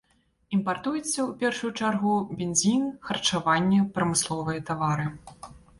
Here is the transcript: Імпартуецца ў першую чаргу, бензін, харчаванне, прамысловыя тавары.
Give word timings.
Імпартуецца 0.55 1.03
ў 1.23 1.29
першую 1.43 1.71
чаргу, 1.81 2.15
бензін, 2.41 2.89
харчаванне, 3.11 3.87
прамысловыя 3.99 4.69
тавары. 4.73 5.07